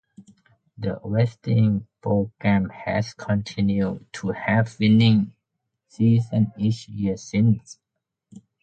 The 0.79 0.99
wrestling 1.03 1.85
program 2.01 2.69
has 2.69 3.13
continued 3.13 4.11
to 4.13 4.29
have 4.31 4.69
a 4.73 4.75
winning 4.79 5.35
season 5.89 6.51
each 6.57 6.87
year 6.89 7.17
since. 7.17 7.77